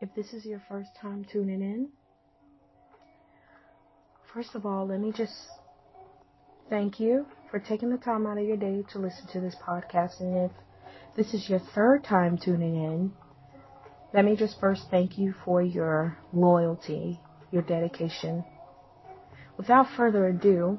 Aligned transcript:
If 0.00 0.14
this 0.14 0.32
is 0.32 0.46
your 0.46 0.62
first 0.66 0.94
time 0.94 1.26
tuning 1.30 1.60
in, 1.60 1.88
first 4.32 4.54
of 4.54 4.64
all, 4.64 4.86
let 4.86 4.98
me 4.98 5.12
just 5.12 5.34
thank 6.70 6.98
you 6.98 7.26
for 7.50 7.58
taking 7.58 7.90
the 7.90 7.98
time 7.98 8.26
out 8.26 8.38
of 8.38 8.44
your 8.44 8.56
day 8.56 8.82
to 8.92 8.98
listen 8.98 9.26
to 9.32 9.40
this 9.40 9.56
podcast. 9.56 10.20
And 10.20 10.50
if 10.50 10.52
this 11.16 11.34
is 11.34 11.50
your 11.50 11.58
third 11.58 12.02
time 12.02 12.38
tuning 12.38 12.76
in, 12.76 13.12
let 14.14 14.24
me 14.24 14.36
just 14.36 14.58
first 14.58 14.84
thank 14.90 15.18
you 15.18 15.34
for 15.44 15.60
your 15.60 16.16
loyalty, 16.32 17.20
your 17.50 17.62
dedication. 17.62 18.42
Without 19.58 19.86
further 19.98 20.28
ado, 20.28 20.78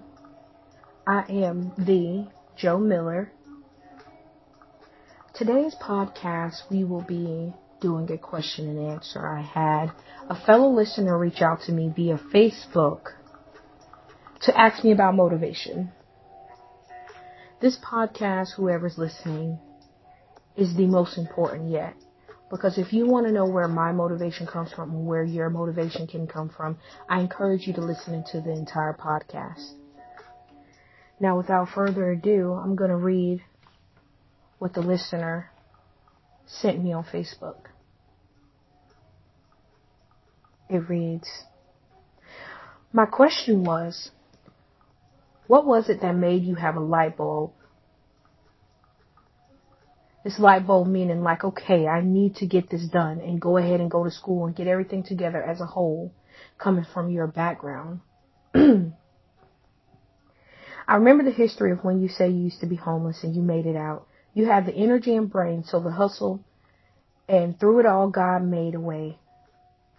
I 1.05 1.25
am 1.29 1.73
the 1.77 2.27
Joe 2.55 2.79
Miller. 2.79 3.31
Today's 5.35 5.75
podcast, 5.75 6.63
we 6.71 6.83
will 6.83 7.03
be 7.03 7.53
doing 7.81 8.09
a 8.11 8.17
question 8.17 8.69
and 8.69 8.91
answer. 8.91 9.27
I 9.27 9.41
had 9.41 9.91
a 10.29 10.35
fellow 10.45 10.69
listener 10.69 11.17
reach 11.17 11.41
out 11.41 11.61
to 11.63 11.71
me 11.71 11.91
via 11.93 12.17
Facebook 12.33 13.01
to 14.41 14.57
ask 14.57 14.83
me 14.83 14.91
about 14.91 15.15
motivation. 15.15 15.91
This 17.59 17.77
podcast, 17.77 18.55
whoever's 18.55 18.97
listening, 18.97 19.59
is 20.55 20.75
the 20.75 20.87
most 20.87 21.17
important 21.17 21.69
yet. 21.69 21.95
Because 22.49 22.77
if 22.77 22.91
you 22.91 23.07
want 23.07 23.27
to 23.27 23.31
know 23.31 23.45
where 23.45 23.67
my 23.67 23.91
motivation 23.91 24.45
comes 24.45 24.73
from 24.73 24.91
and 24.91 25.07
where 25.07 25.23
your 25.23 25.49
motivation 25.49 26.05
can 26.05 26.27
come 26.27 26.49
from, 26.49 26.77
I 27.09 27.21
encourage 27.21 27.65
you 27.65 27.73
to 27.73 27.81
listen 27.81 28.23
to 28.31 28.41
the 28.41 28.51
entire 28.51 28.93
podcast. 28.93 29.73
Now, 31.19 31.37
without 31.37 31.69
further 31.69 32.11
ado, 32.11 32.53
I'm 32.53 32.75
going 32.75 32.89
to 32.89 32.97
read 32.97 33.41
what 34.57 34.73
the 34.73 34.81
listener 34.81 35.51
sent 36.45 36.83
me 36.83 36.91
on 36.91 37.03
Facebook. 37.05 37.70
It 40.71 40.87
reads, 40.87 41.27
My 42.93 43.05
question 43.05 43.65
was, 43.65 44.11
what 45.47 45.65
was 45.65 45.89
it 45.89 45.99
that 45.99 46.15
made 46.15 46.43
you 46.43 46.55
have 46.55 46.77
a 46.77 46.79
light 46.79 47.17
bulb? 47.17 47.51
This 50.23 50.39
light 50.39 50.65
bulb 50.65 50.87
meaning 50.87 51.23
like, 51.23 51.43
okay, 51.43 51.87
I 51.87 51.99
need 51.99 52.37
to 52.37 52.45
get 52.45 52.69
this 52.69 52.87
done 52.87 53.19
and 53.19 53.41
go 53.41 53.57
ahead 53.57 53.81
and 53.81 53.91
go 53.91 54.05
to 54.05 54.11
school 54.11 54.45
and 54.45 54.55
get 54.55 54.67
everything 54.67 55.03
together 55.03 55.43
as 55.43 55.59
a 55.59 55.65
whole 55.65 56.13
coming 56.57 56.85
from 56.93 57.09
your 57.09 57.27
background. 57.27 57.99
I 58.55 58.93
remember 60.95 61.25
the 61.25 61.31
history 61.31 61.73
of 61.73 61.83
when 61.83 61.99
you 61.99 62.07
say 62.07 62.29
you 62.29 62.45
used 62.45 62.61
to 62.61 62.65
be 62.65 62.77
homeless 62.77 63.23
and 63.23 63.35
you 63.35 63.41
made 63.41 63.65
it 63.65 63.75
out. 63.75 64.07
You 64.33 64.45
had 64.45 64.65
the 64.65 64.73
energy 64.73 65.17
and 65.17 65.29
brain, 65.29 65.65
so 65.65 65.81
the 65.81 65.91
hustle, 65.91 66.45
and 67.27 67.59
through 67.59 67.81
it 67.81 67.85
all, 67.85 68.09
God 68.09 68.43
made 68.43 68.73
a 68.73 68.79
way 68.79 69.17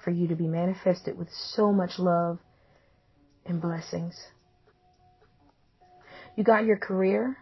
for 0.04 0.10
you 0.10 0.28
to 0.28 0.34
be 0.34 0.46
manifested 0.46 1.16
with 1.16 1.28
so 1.30 1.72
much 1.72 1.98
love 1.98 2.38
and 3.46 3.60
blessings. 3.60 4.14
You 6.36 6.44
got 6.44 6.64
your 6.64 6.76
career? 6.76 7.36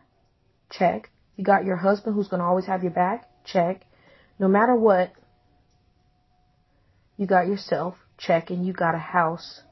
Check. 0.70 1.10
You 1.36 1.44
got 1.44 1.64
your 1.64 1.76
husband 1.76 2.14
who's 2.14 2.28
going 2.28 2.40
to 2.40 2.46
always 2.46 2.66
have 2.66 2.82
your 2.82 2.92
back? 2.92 3.28
Check. 3.44 3.82
No 4.38 4.48
matter 4.48 4.74
what, 4.74 5.12
you 7.16 7.26
got 7.26 7.46
yourself? 7.46 7.94
Check. 8.18 8.50
And 8.50 8.66
you 8.66 8.72
got 8.72 8.94
a 8.94 8.98
house. 8.98 9.62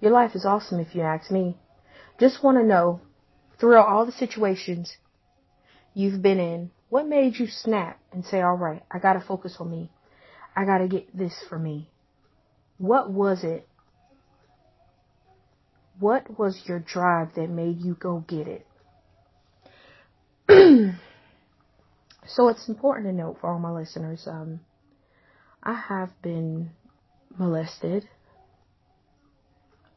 Your 0.00 0.12
life 0.12 0.34
is 0.34 0.44
awesome 0.44 0.80
if 0.80 0.94
you 0.94 1.02
ask 1.02 1.30
me. 1.30 1.56
Just 2.20 2.42
want 2.44 2.58
to 2.58 2.64
know, 2.64 3.00
throughout 3.58 3.88
all 3.88 4.06
the 4.06 4.12
situations 4.12 4.96
you've 5.94 6.22
been 6.22 6.38
in, 6.38 6.70
what 6.88 7.08
made 7.08 7.36
you 7.36 7.46
snap 7.48 7.98
and 8.12 8.24
say, 8.24 8.40
all 8.40 8.56
right, 8.56 8.82
I 8.90 8.98
got 8.98 9.14
to 9.14 9.20
focus 9.20 9.56
on 9.58 9.70
me. 9.70 9.90
I 10.54 10.64
got 10.64 10.78
to 10.78 10.88
get 10.88 11.16
this 11.16 11.34
for 11.48 11.58
me. 11.58 11.90
What 12.78 13.10
was 13.10 13.44
it? 13.44 13.68
What 15.98 16.38
was 16.38 16.60
your 16.66 16.80
drive 16.80 17.34
that 17.36 17.48
made 17.48 17.80
you 17.80 17.94
go 17.94 18.24
get 18.26 18.48
it? 18.48 18.66
so 22.26 22.48
it's 22.48 22.68
important 22.68 23.06
to 23.06 23.12
note 23.12 23.38
for 23.40 23.50
all 23.50 23.58
my 23.58 23.70
listeners, 23.70 24.26
um, 24.26 24.60
I 25.62 25.74
have 25.74 26.10
been 26.20 26.70
molested. 27.38 28.08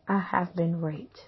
I 0.08 0.20
have 0.20 0.56
been 0.56 0.82
raped. 0.82 1.20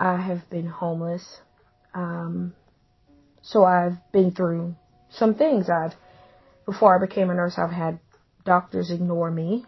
I 0.00 0.16
have 0.16 0.48
been 0.48 0.66
homeless. 0.66 1.40
Um, 1.94 2.54
so 3.42 3.64
I've 3.64 3.98
been 4.12 4.32
through 4.32 4.74
some 5.10 5.34
things. 5.34 5.68
I've, 5.68 5.94
before 6.66 6.96
I 6.96 7.06
became 7.06 7.30
a 7.30 7.34
nurse, 7.34 7.54
I've 7.56 7.70
had 7.70 8.00
doctors 8.44 8.90
ignore 8.90 9.30
me. 9.30 9.64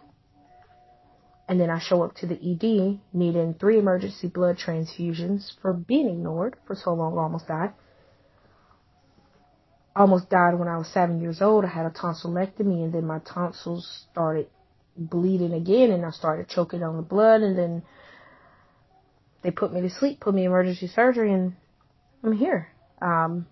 And 1.48 1.58
then 1.58 1.70
I 1.70 1.78
show 1.78 2.02
up 2.02 2.14
to 2.16 2.26
the 2.26 2.34
ED 2.34 3.00
needing 3.14 3.54
three 3.54 3.78
emergency 3.78 4.28
blood 4.28 4.58
transfusions 4.58 5.50
for 5.62 5.72
being 5.72 6.08
ignored 6.08 6.56
for 6.66 6.74
so 6.74 6.92
long, 6.92 7.16
almost 7.16 7.48
died. 7.48 7.72
Almost 9.96 10.28
died 10.28 10.58
when 10.58 10.68
I 10.68 10.76
was 10.76 10.88
seven 10.88 11.22
years 11.22 11.40
old. 11.40 11.64
I 11.64 11.68
had 11.68 11.86
a 11.86 11.90
tonsillectomy 11.90 12.84
and 12.84 12.92
then 12.92 13.06
my 13.06 13.20
tonsils 13.20 14.06
started 14.10 14.48
bleeding 14.96 15.54
again 15.54 15.90
and 15.90 16.04
I 16.04 16.10
started 16.10 16.48
choking 16.48 16.82
on 16.82 16.96
the 16.96 17.02
blood 17.02 17.40
and 17.40 17.56
then 17.56 17.82
they 19.42 19.50
put 19.50 19.72
me 19.72 19.80
to 19.80 19.90
sleep, 19.90 20.20
put 20.20 20.34
me 20.34 20.42
in 20.42 20.48
emergency 20.48 20.88
surgery 20.88 21.32
and 21.32 21.54
I'm 22.22 22.32
here. 22.32 22.68
Um, 23.00 23.46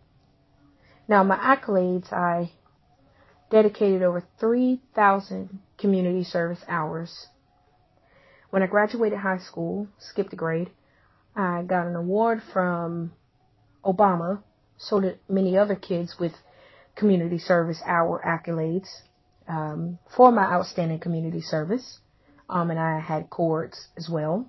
now 1.08 1.22
my 1.24 1.36
accolades, 1.36 2.12
I 2.12 2.50
dedicated 3.50 4.02
over 4.02 4.22
3,000 4.38 5.58
community 5.78 6.24
service 6.24 6.60
hours. 6.68 7.28
When 8.50 8.62
I 8.62 8.66
graduated 8.66 9.18
high 9.18 9.38
school, 9.38 9.88
skipped 9.98 10.32
a 10.32 10.36
grade, 10.36 10.70
I 11.34 11.62
got 11.62 11.86
an 11.86 11.96
award 11.96 12.42
from 12.52 13.12
Obama, 13.84 14.42
so 14.78 15.00
did 15.00 15.18
many 15.28 15.56
other 15.56 15.76
kids 15.76 16.16
with 16.18 16.32
community 16.96 17.38
service 17.38 17.80
hour 17.84 18.22
accolades 18.24 18.88
um, 19.48 19.98
for 20.16 20.32
my 20.32 20.44
outstanding 20.44 20.98
community 20.98 21.40
service. 21.40 22.00
Um, 22.48 22.70
and 22.70 22.78
I 22.78 23.00
had 23.00 23.28
cords 23.28 23.88
as 23.96 24.08
well. 24.08 24.48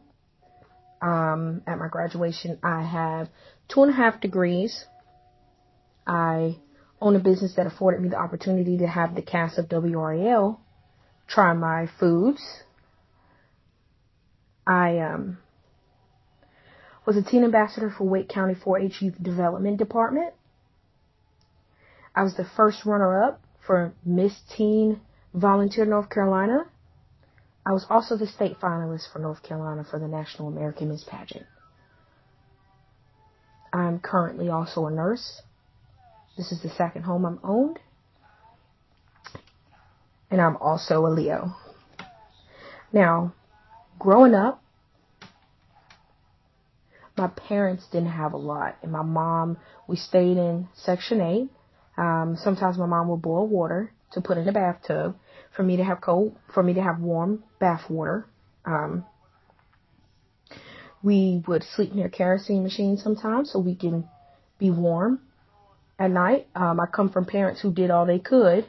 Um, 1.02 1.62
at 1.68 1.78
my 1.78 1.88
graduation, 1.88 2.59
I 2.64 2.84
have 2.84 3.29
two 3.68 3.84
and 3.84 3.91
a 3.91 3.96
half 3.96 4.22
degrees. 4.22 4.85
I 6.06 6.58
own 7.02 7.16
a 7.16 7.19
business 7.19 7.56
that 7.56 7.68
afforded 7.68 8.02
me 8.02 8.09
the 8.09 8.18
opportunity 8.18 8.78
to 8.78 8.88
have 8.88 9.16
the 9.16 9.22
cast 9.22 9.58
of 9.58 9.68
WRAL 9.69 10.59
try 11.28 11.53
my 11.53 11.88
foods. 12.00 12.41
I 14.66 15.00
um, 15.00 15.38
was 17.06 17.18
a 17.18 17.24
teen 17.24 17.44
ambassador 17.44 17.94
for 17.96 18.06
Wake 18.06 18.30
County 18.30 18.56
4-H 18.56 19.02
Youth 19.02 19.22
Development 19.22 19.78
Department. 19.78 20.34
I 22.16 22.24
was 22.24 22.35
the 22.35 22.47
first 22.56 22.85
runner-up 22.85 23.41
for 23.66 23.94
Miss 24.03 24.34
Teen 24.56 25.02
Volunteer 25.34 25.85
North 25.85 26.09
Carolina. 26.09 26.66
I 27.66 27.72
was 27.74 27.85
also 27.90 28.18
the 28.18 28.28
state 28.28 28.59
finalist 28.59 29.12
for 29.12 29.19
North 29.19 29.44
Carolina 29.44 29.85
for 29.90 30.00
the 30.00 30.08
National 30.08 30.47
American 30.47 30.90
Miss 30.90 31.03
Pageant. 31.03 31.46
I'm 33.72 34.00
currently 34.00 34.50
also 34.50 34.85
a 34.85 34.91
nurse. 34.91 35.41
This 36.38 36.52
is 36.52 36.62
the 36.62 36.70
second 36.70 37.03
home 37.03 37.25
I'm 37.25 37.40
owned. 37.44 37.80
And 40.30 40.40
I'm 40.40 40.58
also 40.58 41.06
a 41.06 41.09
Leo. 41.09 41.56
Now, 42.94 43.34
growing 43.98 44.36
up, 44.36 44.62
my 47.18 47.28
parents 47.28 47.88
didn't 47.92 48.09
have 48.09 48.34
a 48.34 48.38
lot. 48.38 48.78
And 48.84 48.92
my 48.92 49.02
mom, 49.02 49.58
we 49.88 49.96
stayed 49.96 50.38
in 50.38 50.68
Section 50.76 51.22
8. 51.22 51.50
Um, 51.97 52.38
sometimes 52.40 52.78
my 52.78 52.85
mom 52.85 53.08
would 53.08 53.22
boil 53.22 53.47
water 53.47 53.91
to 54.11 54.22
put 54.22 54.38
in 54.38 54.46
the 54.46 54.52
bathtub 54.52 55.16
for 55.56 55.64
me 55.64 55.78
to 55.78 55.84
have 55.84 56.00
cold, 56.02 56.38
for 56.53 56.61
me 56.61 56.73
to 56.76 56.82
have 56.82 57.00
warm 57.00 57.44
bath 57.59 57.90
water. 57.90 58.28
Um, 58.66 59.06
we 61.02 61.44
would 61.47 61.64
sleep 61.64 61.94
near 61.94 62.09
kerosene 62.09 62.64
machines 62.64 63.02
sometimes 63.02 63.52
so 63.52 63.59
we 63.59 63.76
can 63.76 64.08
be 64.59 64.70
warm 64.70 65.22
at 65.99 66.11
night. 66.11 66.47
Um, 66.55 66.79
I 66.79 66.85
come 66.85 67.09
from 67.09 67.26
parents 67.26 67.61
who 67.61 67.72
did 67.72 67.91
all 67.91 68.05
they 68.05 68.20
could 68.20 68.66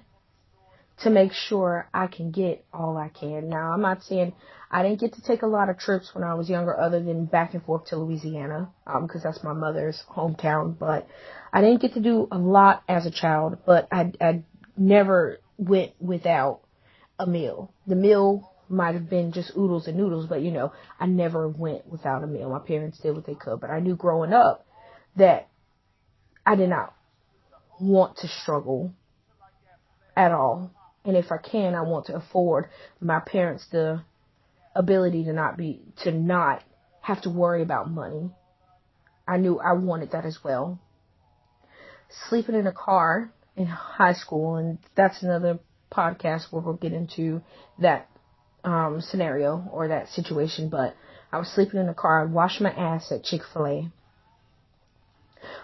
to 1.02 1.10
make 1.10 1.32
sure 1.32 1.88
I 1.94 2.08
can 2.08 2.30
get 2.30 2.64
all 2.72 2.96
I 2.96 3.08
can. 3.08 3.48
Now, 3.48 3.72
I'm 3.72 3.82
not 3.82 4.02
saying 4.02 4.32
I 4.70 4.82
didn't 4.82 5.00
get 5.00 5.14
to 5.14 5.22
take 5.22 5.42
a 5.42 5.46
lot 5.46 5.68
of 5.68 5.78
trips 5.78 6.10
when 6.12 6.24
I 6.24 6.34
was 6.34 6.50
younger 6.50 6.78
other 6.78 7.02
than 7.02 7.26
back 7.26 7.54
and 7.54 7.62
forth 7.62 7.86
to 7.86 7.96
Louisiana, 7.96 8.70
um, 8.86 9.06
cause 9.06 9.22
that's 9.22 9.44
my 9.44 9.52
mother's 9.52 10.02
hometown, 10.10 10.76
but 10.78 11.06
I 11.52 11.60
didn't 11.60 11.80
get 11.80 11.94
to 11.94 12.00
do 12.00 12.26
a 12.32 12.38
lot 12.38 12.82
as 12.88 13.06
a 13.06 13.10
child, 13.10 13.58
but 13.64 13.86
I, 13.92 14.12
I 14.20 14.42
never 14.76 15.38
went 15.56 15.92
without 16.00 16.60
a 17.18 17.26
meal. 17.26 17.72
The 17.86 17.94
meal 17.94 18.52
might 18.68 18.94
have 18.94 19.08
been 19.08 19.32
just 19.32 19.56
oodles 19.56 19.86
and 19.86 19.96
noodles, 19.96 20.26
but 20.26 20.42
you 20.42 20.50
know, 20.50 20.72
I 20.98 21.06
never 21.06 21.48
went 21.48 21.86
without 21.86 22.24
a 22.24 22.26
meal. 22.26 22.50
My 22.50 22.58
parents 22.58 22.98
did 22.98 23.14
what 23.14 23.24
they 23.24 23.34
could, 23.34 23.60
but 23.60 23.70
I 23.70 23.80
knew 23.80 23.94
growing 23.94 24.32
up 24.32 24.66
that 25.16 25.48
I 26.44 26.54
did 26.54 26.68
not 26.68 26.94
want 27.80 28.18
to 28.18 28.28
struggle 28.28 28.92
at 30.16 30.32
all. 30.32 30.70
And 31.04 31.16
if 31.16 31.30
I 31.30 31.38
can, 31.38 31.74
I 31.74 31.82
want 31.82 32.06
to 32.06 32.16
afford 32.16 32.68
my 33.00 33.20
parents 33.20 33.66
the 33.70 34.02
ability 34.74 35.24
to 35.24 35.32
not 35.32 35.56
be, 35.56 35.80
to 36.02 36.10
not 36.10 36.62
have 37.00 37.22
to 37.22 37.30
worry 37.30 37.62
about 37.62 37.90
money. 37.90 38.30
I 39.26 39.36
knew 39.36 39.58
I 39.58 39.72
wanted 39.72 40.12
that 40.12 40.24
as 40.24 40.38
well. 40.42 40.78
Sleeping 42.28 42.54
in 42.54 42.66
a 42.66 42.72
car 42.72 43.30
in 43.56 43.66
high 43.66 44.14
school, 44.14 44.56
and 44.56 44.78
that's 44.94 45.22
another 45.22 45.58
podcast 45.92 46.50
where 46.50 46.62
we'll 46.62 46.74
get 46.74 46.92
into 46.92 47.42
that 47.78 48.08
um, 48.64 49.00
scenario 49.00 49.68
or 49.72 49.88
that 49.88 50.08
situation, 50.08 50.68
but 50.68 50.94
I 51.32 51.38
was 51.38 51.48
sleeping 51.54 51.80
in 51.80 51.86
the 51.86 51.94
car. 51.94 52.22
I'd 52.22 52.32
wash 52.32 52.60
my 52.60 52.70
ass 52.70 53.12
at 53.12 53.24
Chick 53.24 53.42
fil 53.52 53.66
A 53.66 53.92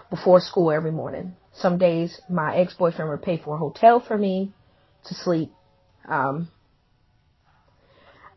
before 0.09 0.39
school 0.39 0.71
every 0.71 0.91
morning. 0.91 1.35
Some 1.57 1.77
days 1.77 2.19
my 2.29 2.57
ex 2.57 2.73
boyfriend 2.73 3.09
would 3.09 3.21
pay 3.21 3.37
for 3.37 3.55
a 3.55 3.57
hotel 3.57 3.99
for 3.99 4.17
me 4.17 4.51
to 5.05 5.13
sleep. 5.13 5.51
Um, 6.07 6.49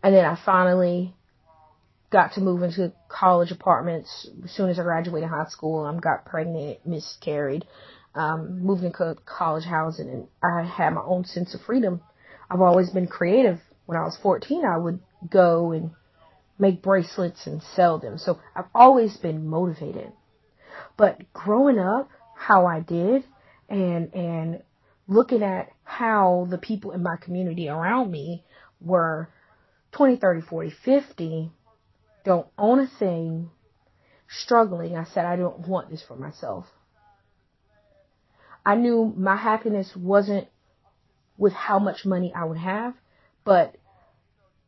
and 0.03 0.15
then 0.15 0.25
I 0.25 0.39
finally 0.45 1.15
got 2.11 2.35
to 2.35 2.41
move 2.41 2.63
into 2.63 2.93
college 3.09 3.51
apartments 3.51 4.29
as 4.45 4.51
soon 4.53 4.71
as 4.71 4.79
I 4.79 4.83
graduated 4.83 5.29
high 5.29 5.49
school. 5.49 5.85
I 5.85 5.99
got 5.99 6.25
pregnant, 6.25 6.87
miscarried, 6.87 7.67
um, 8.15 8.63
moved 8.63 8.85
into 8.85 9.17
college 9.27 9.65
housing, 9.65 10.09
and 10.09 10.29
I 10.43 10.63
had 10.63 10.95
my 10.95 11.03
own 11.03 11.25
sense 11.25 11.55
of 11.55 11.61
freedom. 11.63 12.01
I've 12.51 12.61
always 12.61 12.91
been 12.91 13.07
creative. 13.07 13.59
When 13.87 13.99
I 13.99 14.05
was 14.05 14.17
14, 14.23 14.65
I 14.65 14.79
would 14.79 15.01
go 15.29 15.73
and 15.73 15.91
make 16.59 16.83
bracelets 16.83 17.47
and 17.47 17.63
sell 17.75 17.99
them. 17.99 18.19
So 18.19 18.39
I've 18.55 18.69
always 18.75 19.17
been 19.17 19.47
motivated. 19.47 20.13
But 20.97 21.33
growing 21.33 21.79
up, 21.79 22.09
how 22.39 22.67
I 22.67 22.81
did, 22.81 23.25
and 23.69 24.15
and 24.15 24.63
looking 25.07 25.43
at 25.43 25.71
how 25.85 26.47
the 26.51 26.59
people 26.59 26.93
in 26.93 27.03
my 27.03 27.17
community 27.17 27.69
around 27.69 28.11
me 28.11 28.45
were 28.81 29.29
20, 29.93 30.17
30, 30.17 30.43
40, 30.43 30.71
50, 30.71 31.51
don't 32.25 32.47
own 32.57 32.79
a 32.79 32.87
thing, 32.87 33.51
struggling, 34.29 34.97
I 34.97 35.05
said, 35.05 35.25
I 35.25 35.37
don't 35.37 35.67
want 35.67 35.91
this 35.91 36.03
for 36.03 36.15
myself. 36.15 36.67
I 38.65 38.77
knew 38.77 39.13
my 39.17 39.37
happiness 39.37 39.97
wasn't 39.97 40.47
with 41.39 41.55
how 41.55 41.79
much 41.79 42.05
money 42.05 42.33
I 42.35 42.45
would 42.45 42.59
have, 42.59 42.95
but 43.45 43.77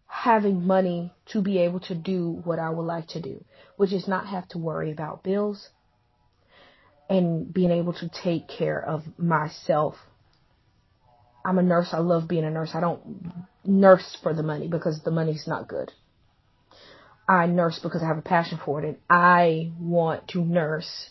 having 0.07 0.67
money 0.67 1.13
to 1.27 1.43
be 1.43 1.59
able 1.59 1.81
to 1.81 1.95
do 1.95 2.41
what 2.45 2.59
I 2.59 2.71
would 2.71 2.87
like 2.87 3.09
to 3.09 3.21
do, 3.21 3.45
which 3.77 3.93
is 3.93 4.09
not 4.09 4.27
have 4.27 4.49
to 4.49 4.59
worry 4.59 4.91
about 4.91 5.23
bills 5.23 5.69
and 7.11 7.53
being 7.53 7.73
able 7.73 7.93
to 7.95 8.09
take 8.09 8.47
care 8.47 8.81
of 8.81 9.03
myself. 9.19 9.97
I'm 11.45 11.59
a 11.59 11.63
nurse. 11.63 11.89
I 11.93 11.99
love 11.99 12.29
being 12.29 12.45
a 12.45 12.51
nurse. 12.51 12.71
I 12.73 12.81
don't 12.81 13.45
nurse 13.65 14.17
for 14.23 14.33
the 14.33 14.45
money 14.45 14.69
because 14.69 15.03
the 15.03 15.11
money's 15.11 15.47
not 15.49 15.69
good. 15.69 15.91
I 17.29 17.47
nurse 17.47 17.81
because 17.83 18.03
I 18.03 18.07
have 18.07 18.19
a 18.19 18.23
passion 18.23 18.61
for 18.65 18.81
it 18.81 18.87
and 18.87 18.97
I 19.09 19.73
want 19.79 20.29
to 20.29 20.45
nurse 20.45 21.11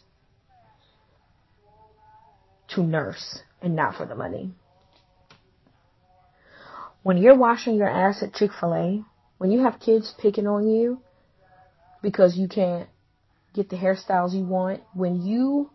to 2.69 2.84
nurse 2.84 3.40
and 3.62 3.75
not 3.75 3.96
for 3.96 4.06
the 4.06 4.16
money. 4.16 4.51
When 7.04 7.18
you're 7.18 7.38
washing 7.38 7.75
your 7.75 7.90
ass 7.90 8.24
at 8.24 8.34
Chick-fil-A, 8.34 9.04
when 9.38 9.51
you 9.51 9.63
have 9.63 9.80
kids 9.80 10.13
picking 10.18 10.48
on 10.48 10.69
you 10.69 11.01
because 12.01 12.38
you 12.38 12.48
can't 12.48 12.88
get 13.54 13.69
the 13.69 13.78
hairstyles 13.78 14.34
you 14.34 14.46
want, 14.46 14.81
when 14.94 15.22
you 15.22 15.72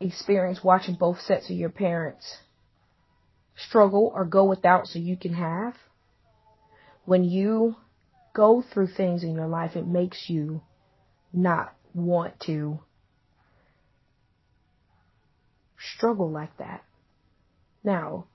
experience 0.00 0.62
watching 0.62 0.94
both 0.94 1.20
sets 1.20 1.50
of 1.50 1.56
your 1.56 1.70
parents 1.70 2.38
struggle 3.56 4.12
or 4.14 4.24
go 4.24 4.44
without 4.44 4.86
so 4.86 4.98
you 4.98 5.16
can 5.16 5.34
have, 5.34 5.74
when 7.04 7.24
you 7.24 7.74
go 8.34 8.62
through 8.62 8.86
things 8.86 9.24
in 9.24 9.34
your 9.34 9.48
life, 9.48 9.74
it 9.74 9.86
makes 9.86 10.28
you 10.28 10.60
not 11.32 11.74
want 11.94 12.38
to 12.40 12.78
struggle 15.96 16.30
like 16.30 16.56
that. 16.58 16.84
Now, 17.82 18.26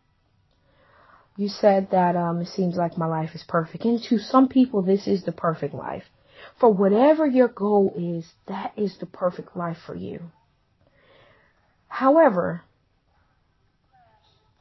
you 1.35 1.49
said 1.49 1.89
that 1.91 2.15
um, 2.15 2.41
it 2.41 2.47
seems 2.47 2.75
like 2.75 2.97
my 2.97 3.05
life 3.05 3.31
is 3.33 3.43
perfect. 3.47 3.85
And 3.85 4.01
to 4.03 4.17
some 4.19 4.47
people, 4.47 4.81
this 4.81 5.07
is 5.07 5.23
the 5.23 5.31
perfect 5.31 5.73
life. 5.73 6.03
For 6.59 6.71
whatever 6.71 7.25
your 7.25 7.47
goal 7.47 7.93
is, 7.97 8.31
that 8.47 8.73
is 8.77 8.97
the 8.99 9.05
perfect 9.05 9.55
life 9.55 9.77
for 9.85 9.95
you. 9.95 10.31
However, 11.93 12.63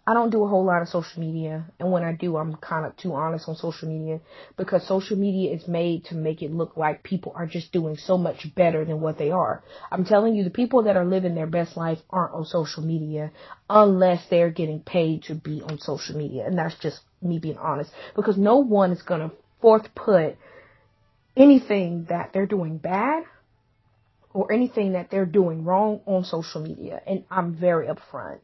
I 0.07 0.13
don't 0.13 0.29
do 0.29 0.45
a 0.45 0.49
whole 0.49 0.67
lot 0.67 0.83
of 0.83 0.89
social 0.89 1.19
media, 1.19 1.65
and 1.81 1.91
when 1.91 2.05
I 2.05 2.13
do, 2.13 2.37
I'm 2.37 2.57
kind 2.57 2.85
of 2.85 2.95
too 2.99 3.15
honest 3.15 3.49
on 3.49 3.57
social 3.57 3.89
media 3.89 4.21
because 4.59 4.87
social 4.87 5.17
media 5.17 5.51
is 5.55 5.67
made 5.67 6.05
to 6.07 6.15
make 6.15 6.43
it 6.43 6.53
look 6.53 6.77
like 6.77 7.03
people 7.03 7.33
are 7.35 7.47
just 7.47 7.73
doing 7.73 7.97
so 7.97 8.19
much 8.19 8.55
better 8.55 8.85
than 8.85 9.01
what 9.01 9.17
they 9.17 9.31
are. 9.31 9.65
I'm 9.91 10.05
telling 10.05 10.35
you, 10.35 10.45
the 10.45 10.51
people 10.51 10.83
that 10.83 10.99
are 10.99 11.07
living 11.07 11.35
their 11.35 11.47
best 11.47 11.75
life 11.75 12.01
aren't 12.11 12.35
on 12.35 12.45
social 12.45 12.83
media 12.83 13.31
unless 13.71 14.29
they're 14.29 14.51
getting 14.51 14.81
paid 14.81 15.23
to 15.23 15.35
be 15.35 15.63
on 15.63 15.79
social 15.79 16.19
media, 16.19 16.45
and 16.45 16.59
that's 16.59 16.79
just 16.81 17.01
me 17.23 17.39
being 17.39 17.57
honest 17.57 17.91
because 18.15 18.37
no 18.37 18.59
one 18.59 18.93
is 18.93 19.01
gonna 19.01 19.31
forth 19.63 19.95
put 19.95 20.37
anything 21.35 22.05
that 22.11 22.35
they're 22.35 22.45
doing 22.45 22.77
bad 22.77 23.25
or 24.35 24.53
anything 24.53 24.93
that 24.93 25.11
they're 25.11 25.27
doing 25.27 25.65
wrong 25.65 26.01
on 26.07 26.25
social 26.25 26.63
media, 26.63 27.01
and 27.07 27.25
I'm 27.31 27.55
very 27.55 27.89
upfront 27.89 28.41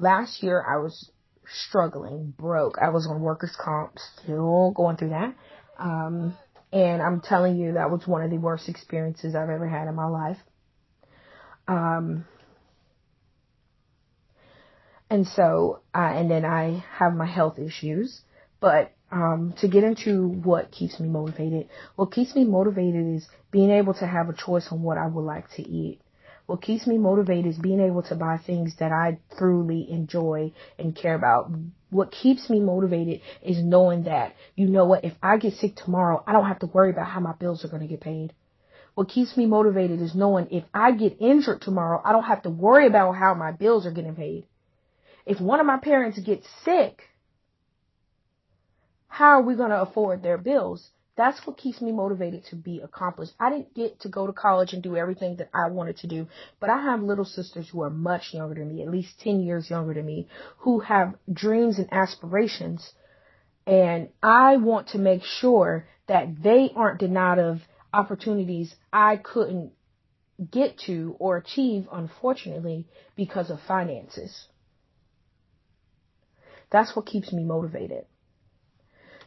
last 0.00 0.42
year 0.42 0.64
I 0.66 0.78
was 0.78 1.10
struggling, 1.46 2.34
broke. 2.36 2.78
I 2.80 2.88
was 2.88 3.06
on 3.06 3.20
workers' 3.20 3.56
comp, 3.62 3.98
still 4.22 4.72
going 4.72 4.96
through 4.96 5.10
that. 5.10 5.34
Um, 5.78 6.36
and 6.72 7.02
I'm 7.02 7.20
telling 7.20 7.56
you, 7.56 7.74
that 7.74 7.90
was 7.90 8.06
one 8.06 8.22
of 8.22 8.30
the 8.30 8.38
worst 8.38 8.68
experiences 8.68 9.34
I've 9.34 9.50
ever 9.50 9.68
had 9.68 9.88
in 9.88 9.94
my 9.94 10.06
life. 10.06 10.38
Um, 11.68 12.24
and 15.08 15.26
so, 15.26 15.80
uh, 15.94 15.98
and 15.98 16.30
then 16.30 16.44
I 16.44 16.84
have 16.96 17.14
my 17.14 17.26
health 17.26 17.58
issues. 17.58 18.22
But 18.60 18.92
um, 19.10 19.54
to 19.60 19.68
get 19.68 19.84
into 19.84 20.28
what 20.28 20.70
keeps 20.70 21.00
me 21.00 21.08
motivated, 21.08 21.68
what 21.96 22.12
keeps 22.12 22.34
me 22.34 22.44
motivated 22.44 23.16
is 23.16 23.26
being 23.50 23.70
able 23.70 23.94
to 23.94 24.06
have 24.06 24.28
a 24.28 24.34
choice 24.34 24.68
on 24.70 24.82
what 24.82 24.98
I 24.98 25.06
would 25.06 25.24
like 25.24 25.50
to 25.56 25.62
eat. 25.62 26.00
What 26.46 26.62
keeps 26.62 26.86
me 26.86 26.98
motivated 26.98 27.46
is 27.46 27.58
being 27.58 27.80
able 27.80 28.02
to 28.04 28.16
buy 28.16 28.38
things 28.38 28.74
that 28.80 28.90
I 28.90 29.18
truly 29.38 29.88
enjoy 29.90 30.52
and 30.78 30.96
care 30.96 31.14
about. 31.14 31.50
What 31.90 32.10
keeps 32.10 32.50
me 32.50 32.60
motivated 32.60 33.20
is 33.42 33.62
knowing 33.62 34.04
that, 34.04 34.34
you 34.56 34.66
know 34.66 34.84
what, 34.84 35.04
if 35.04 35.12
I 35.22 35.36
get 35.36 35.54
sick 35.54 35.76
tomorrow, 35.76 36.24
I 36.26 36.32
don't 36.32 36.46
have 36.46 36.58
to 36.60 36.66
worry 36.66 36.90
about 36.90 37.06
how 37.06 37.20
my 37.20 37.34
bills 37.34 37.64
are 37.64 37.68
going 37.68 37.82
to 37.82 37.88
get 37.88 38.00
paid. 38.00 38.32
What 38.94 39.08
keeps 39.08 39.36
me 39.36 39.46
motivated 39.46 40.00
is 40.00 40.14
knowing 40.14 40.48
if 40.50 40.64
I 40.74 40.90
get 40.92 41.20
injured 41.20 41.62
tomorrow, 41.62 42.02
I 42.04 42.12
don't 42.12 42.24
have 42.24 42.42
to 42.42 42.50
worry 42.50 42.86
about 42.86 43.12
how 43.12 43.34
my 43.34 43.52
bills 43.52 43.86
are 43.86 43.92
getting 43.92 44.16
paid. 44.16 44.46
If 45.26 45.40
one 45.40 45.60
of 45.60 45.66
my 45.66 45.78
parents 45.78 46.18
gets 46.18 46.48
sick, 46.64 47.02
how 49.10 49.26
are 49.26 49.42
we 49.42 49.56
going 49.56 49.70
to 49.70 49.82
afford 49.82 50.22
their 50.22 50.38
bills? 50.38 50.88
That's 51.16 51.44
what 51.46 51.58
keeps 51.58 51.82
me 51.82 51.92
motivated 51.92 52.44
to 52.46 52.56
be 52.56 52.80
accomplished. 52.80 53.32
I 53.38 53.50
didn't 53.50 53.74
get 53.74 54.00
to 54.00 54.08
go 54.08 54.26
to 54.26 54.32
college 54.32 54.72
and 54.72 54.82
do 54.82 54.96
everything 54.96 55.36
that 55.36 55.50
I 55.52 55.68
wanted 55.68 55.98
to 55.98 56.06
do, 56.06 56.28
but 56.60 56.70
I 56.70 56.80
have 56.80 57.02
little 57.02 57.24
sisters 57.24 57.68
who 57.68 57.82
are 57.82 57.90
much 57.90 58.32
younger 58.32 58.54
than 58.54 58.74
me, 58.74 58.82
at 58.82 58.88
least 58.90 59.20
10 59.20 59.42
years 59.42 59.68
younger 59.68 59.92
than 59.92 60.06
me, 60.06 60.28
who 60.58 60.78
have 60.80 61.16
dreams 61.30 61.78
and 61.78 61.92
aspirations. 61.92 62.92
And 63.66 64.08
I 64.22 64.56
want 64.56 64.88
to 64.90 64.98
make 64.98 65.22
sure 65.24 65.86
that 66.06 66.42
they 66.42 66.70
aren't 66.74 67.00
denied 67.00 67.40
of 67.40 67.58
opportunities 67.92 68.74
I 68.92 69.16
couldn't 69.16 69.72
get 70.50 70.78
to 70.86 71.16
or 71.18 71.36
achieve, 71.36 71.88
unfortunately, 71.92 72.86
because 73.16 73.50
of 73.50 73.58
finances. 73.66 74.46
That's 76.70 76.94
what 76.94 77.06
keeps 77.06 77.32
me 77.32 77.42
motivated. 77.42 78.06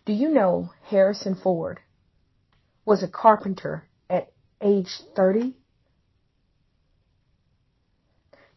Do 0.05 0.11
you 0.11 0.29
know 0.29 0.71
Harrison 0.89 1.35
Ford 1.35 1.79
was 2.83 3.03
a 3.03 3.07
carpenter 3.07 3.87
at 4.09 4.33
age 4.61 5.01
30? 5.15 5.55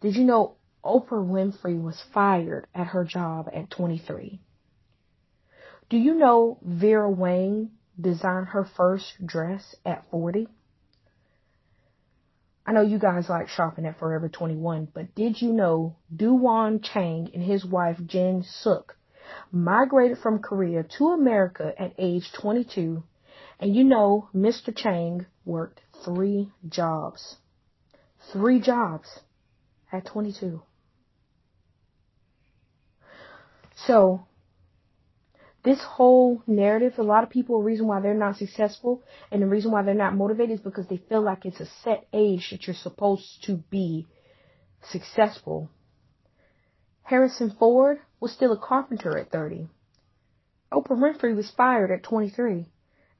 Did 0.00 0.16
you 0.16 0.24
know 0.24 0.56
Oprah 0.84 1.24
Winfrey 1.24 1.80
was 1.80 2.02
fired 2.12 2.66
at 2.74 2.88
her 2.88 3.04
job 3.04 3.48
at 3.52 3.70
23? 3.70 4.40
Do 5.88 5.96
you 5.96 6.14
know 6.14 6.58
Vera 6.62 7.08
Wang 7.08 7.70
designed 8.00 8.48
her 8.48 8.64
first 8.64 9.24
dress 9.24 9.76
at 9.84 10.04
40? 10.10 10.48
I 12.66 12.72
know 12.72 12.80
you 12.80 12.98
guys 12.98 13.28
like 13.28 13.46
shopping 13.46 13.86
at 13.86 14.00
Forever 14.00 14.28
21, 14.28 14.88
but 14.92 15.14
did 15.14 15.40
you 15.40 15.52
know 15.52 15.94
Doo-Won 16.14 16.80
Chang 16.80 17.30
and 17.32 17.42
his 17.42 17.64
wife 17.64 17.98
Jin 18.04 18.42
Sook 18.42 18.96
migrated 19.52 20.18
from 20.18 20.40
Korea 20.40 20.84
to 20.98 21.08
America 21.08 21.72
at 21.78 21.94
age 21.98 22.30
22, 22.32 23.02
and 23.60 23.74
you 23.74 23.84
know 23.84 24.28
Mr. 24.34 24.76
Chang 24.76 25.26
worked 25.44 25.80
three 26.04 26.50
jobs. 26.68 27.36
Three 28.32 28.60
jobs 28.60 29.20
at 29.92 30.06
22. 30.06 30.62
So, 33.86 34.26
this 35.64 35.80
whole 35.82 36.42
narrative, 36.46 36.94
a 36.98 37.02
lot 37.02 37.24
of 37.24 37.30
people, 37.30 37.58
the 37.58 37.64
reason 37.64 37.86
why 37.88 38.00
they're 38.00 38.14
not 38.14 38.36
successful 38.36 39.02
and 39.30 39.42
the 39.42 39.46
reason 39.46 39.72
why 39.72 39.82
they're 39.82 39.94
not 39.94 40.14
motivated 40.14 40.58
is 40.58 40.60
because 40.60 40.86
they 40.86 40.96
feel 41.08 41.22
like 41.22 41.44
it's 41.44 41.60
a 41.60 41.66
set 41.82 42.06
age 42.12 42.50
that 42.50 42.66
you're 42.66 42.76
supposed 42.76 43.42
to 43.44 43.56
be 43.68 44.06
successful. 44.90 45.68
Harrison 47.02 47.50
Ford 47.58 47.98
was 48.20 48.32
still 48.32 48.52
a 48.52 48.58
carpenter 48.58 49.16
at 49.18 49.30
30. 49.30 49.68
Oprah 50.72 50.98
Winfrey 50.98 51.34
was 51.34 51.50
fired 51.50 51.90
at 51.90 52.02
23. 52.02 52.66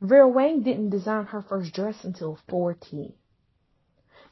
Vera 0.01 0.29
Wang 0.29 0.63
didn't 0.63 0.91
design 0.91 1.27
her 1.27 1.43
first 1.43 1.73
dress 1.73 2.05
until 2.05 2.39
40. 2.49 3.17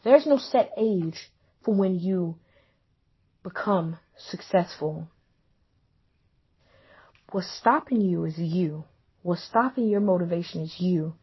There's 0.02 0.26
no 0.26 0.37
set 0.37 0.73
age 0.76 1.30
for 1.62 1.75
when 1.75 1.99
you 1.99 2.37
become 3.42 3.99
successful. 4.16 5.09
What's 7.30 7.50
stopping 7.50 8.00
you 8.00 8.25
is 8.25 8.38
you. 8.38 8.85
What's 9.23 9.42
stopping 9.42 9.88
your 9.88 10.00
motivation 10.00 10.62
is 10.62 10.75
you. 10.78 11.14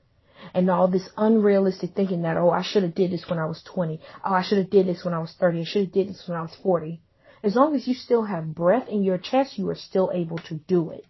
And 0.53 0.69
all 0.71 0.87
this 0.87 1.07
unrealistic 1.17 1.91
thinking 1.95 2.23
that, 2.23 2.35
oh, 2.35 2.49
I 2.49 2.63
should 2.63 2.81
have 2.81 2.95
did 2.95 3.11
this 3.11 3.29
when 3.29 3.37
I 3.37 3.45
was 3.45 3.61
20. 3.63 3.99
Oh, 4.25 4.33
I 4.33 4.41
should 4.41 4.57
have 4.57 4.71
did 4.71 4.87
this 4.87 5.05
when 5.05 5.13
I 5.13 5.19
was 5.19 5.35
30. 5.39 5.61
I 5.61 5.63
should 5.63 5.83
have 5.83 5.93
did 5.93 6.09
this 6.09 6.23
when 6.27 6.37
I 6.37 6.41
was 6.41 6.55
40. 6.63 6.99
As 7.43 7.55
long 7.55 7.75
as 7.75 7.87
you 7.87 7.95
still 7.95 8.23
have 8.23 8.53
breath 8.53 8.87
in 8.87 9.03
your 9.03 9.17
chest, 9.17 9.57
you 9.57 9.69
are 9.69 9.75
still 9.75 10.11
able 10.13 10.37
to 10.37 10.55
do 10.55 10.91
it. 10.91 11.05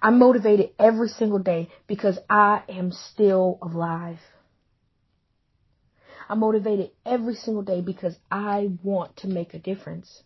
I'm 0.00 0.18
motivated 0.18 0.70
every 0.78 1.08
single 1.08 1.38
day 1.38 1.68
because 1.86 2.18
I 2.28 2.62
am 2.68 2.92
still 2.92 3.58
alive. 3.60 4.18
I'm 6.28 6.38
motivated 6.38 6.90
every 7.04 7.34
single 7.34 7.62
day 7.62 7.82
because 7.82 8.16
I 8.30 8.70
want 8.82 9.16
to 9.18 9.28
make 9.28 9.52
a 9.52 9.58
difference. 9.58 10.22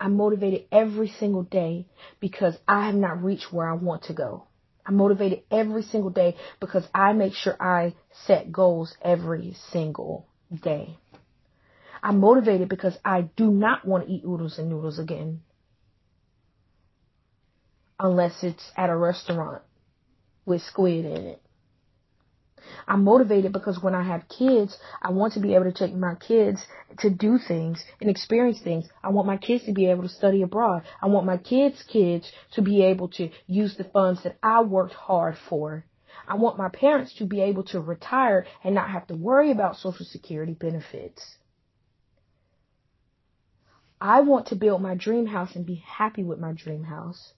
I'm 0.00 0.16
motivated 0.16 0.66
every 0.72 1.08
single 1.08 1.42
day 1.42 1.86
because 2.20 2.56
I 2.66 2.86
have 2.86 2.94
not 2.94 3.22
reached 3.22 3.52
where 3.52 3.68
I 3.68 3.74
want 3.74 4.04
to 4.04 4.14
go. 4.14 4.44
I'm 4.86 4.96
motivated 4.96 5.42
every 5.50 5.82
single 5.82 6.10
day 6.10 6.36
because 6.60 6.86
I 6.94 7.12
make 7.12 7.34
sure 7.34 7.56
I 7.60 7.94
set 8.26 8.52
goals 8.52 8.96
every 9.02 9.56
single 9.72 10.26
day. 10.62 10.98
I'm 12.06 12.20
motivated 12.20 12.68
because 12.68 12.96
I 13.04 13.22
do 13.22 13.50
not 13.50 13.84
want 13.84 14.06
to 14.06 14.12
eat 14.12 14.22
oodles 14.24 14.60
and 14.60 14.68
noodles 14.68 15.00
again. 15.00 15.40
Unless 17.98 18.44
it's 18.44 18.70
at 18.76 18.90
a 18.90 18.96
restaurant 18.96 19.62
with 20.44 20.62
squid 20.62 21.04
in 21.04 21.26
it. 21.26 21.42
I'm 22.86 23.02
motivated 23.02 23.52
because 23.52 23.82
when 23.82 23.96
I 23.96 24.04
have 24.04 24.28
kids, 24.28 24.78
I 25.02 25.10
want 25.10 25.32
to 25.32 25.40
be 25.40 25.56
able 25.56 25.64
to 25.64 25.72
take 25.72 25.96
my 25.96 26.14
kids 26.14 26.64
to 27.00 27.10
do 27.10 27.38
things 27.38 27.84
and 28.00 28.08
experience 28.08 28.60
things. 28.62 28.86
I 29.02 29.08
want 29.08 29.26
my 29.26 29.36
kids 29.36 29.64
to 29.64 29.72
be 29.72 29.90
able 29.90 30.04
to 30.04 30.08
study 30.08 30.42
abroad. 30.42 30.84
I 31.02 31.08
want 31.08 31.26
my 31.26 31.38
kids' 31.38 31.82
kids 31.82 32.30
to 32.52 32.62
be 32.62 32.84
able 32.84 33.08
to 33.18 33.30
use 33.48 33.76
the 33.76 33.82
funds 33.82 34.22
that 34.22 34.38
I 34.44 34.62
worked 34.62 34.94
hard 34.94 35.38
for. 35.48 35.84
I 36.28 36.36
want 36.36 36.56
my 36.56 36.68
parents 36.68 37.14
to 37.14 37.24
be 37.24 37.40
able 37.40 37.64
to 37.64 37.80
retire 37.80 38.46
and 38.62 38.76
not 38.76 38.90
have 38.90 39.08
to 39.08 39.16
worry 39.16 39.50
about 39.50 39.76
social 39.76 40.06
security 40.06 40.54
benefits. 40.54 41.38
I 44.00 44.20
want 44.20 44.46
to 44.48 44.56
build 44.56 44.82
my 44.82 44.94
dream 44.94 45.26
house 45.26 45.56
and 45.56 45.64
be 45.64 45.76
happy 45.76 46.22
with 46.22 46.38
my 46.38 46.52
dream 46.52 46.84
house. 46.84 47.32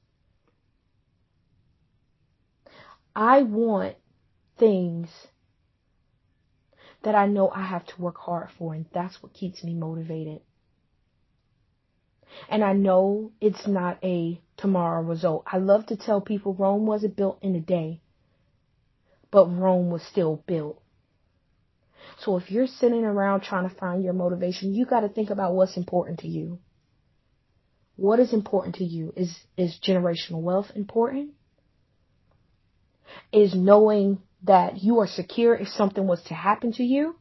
I 3.15 3.43
want 3.43 3.97
things 4.59 5.09
that 7.03 7.15
I 7.15 7.27
know 7.27 7.51
I 7.51 7.63
have 7.63 7.87
to 7.87 8.03
work 8.03 8.19
hard 8.19 8.51
for, 8.59 8.75
and 8.75 8.87
that's 8.93 9.23
what 9.23 9.33
keeps 9.33 9.63
me 9.63 9.75
motivated. 9.75 10.41
And 12.49 12.63
I 12.65 12.73
know 12.73 13.33
it's 13.41 13.67
not 13.67 13.99
a 14.05 14.41
tomorrow 14.57 15.03
result. 15.03 15.45
I 15.47 15.59
love 15.59 15.87
to 15.87 15.97
tell 15.97 16.21
people 16.21 16.55
Rome 16.55 16.87
wasn't 16.87 17.17
built 17.17 17.39
in 17.41 17.55
a 17.55 17.61
day, 17.61 18.01
but 19.31 19.47
Rome 19.47 19.91
was 19.91 20.03
still 20.03 20.43
built. 20.47 20.83
So 22.21 22.37
if 22.37 22.51
you're 22.51 22.67
sitting 22.67 23.05
around 23.05 23.43
trying 23.43 23.69
to 23.69 23.75
find 23.75 24.03
your 24.03 24.13
motivation, 24.13 24.75
you 24.75 24.87
got 24.87 25.01
to 25.01 25.09
think 25.09 25.31
about 25.31 25.55
what's 25.55 25.77
important 25.77 26.21
to 26.21 26.29
you. 26.29 26.59
What 27.97 28.19
is 28.19 28.33
important 28.33 28.77
to 28.77 28.85
you? 28.85 29.13
Is 29.17 29.37
is 29.57 29.79
generational 29.85 30.41
wealth 30.43 30.71
important? 30.75 31.31
Is 33.33 33.55
knowing 33.55 34.21
that 34.45 34.83
you 34.83 34.99
are 35.01 35.07
secure 35.07 35.55
if 35.55 35.69
something 35.69 36.07
was 36.07 36.23
to 36.25 36.35
happen 36.35 36.73
to 36.73 36.85
you, 36.85 37.17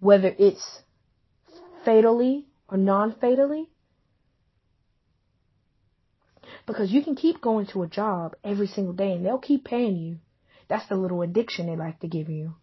whether 0.00 0.34
it's 0.38 0.82
fatally 1.84 2.46
or 2.68 2.76
non-fatally. 2.76 3.70
Because 6.66 6.90
you 6.90 7.02
can 7.02 7.14
keep 7.14 7.40
going 7.40 7.66
to 7.68 7.82
a 7.82 7.88
job 7.88 8.36
every 8.42 8.66
single 8.66 8.94
day 8.94 9.12
and 9.12 9.24
they'll 9.24 9.38
keep 9.38 9.64
paying 9.64 9.96
you. 9.96 10.18
That's 10.68 10.86
the 10.88 10.96
little 10.96 11.22
addiction 11.22 11.66
they 11.66 11.76
like 11.76 12.00
to 12.00 12.08
give 12.08 12.30
you. 12.30 12.54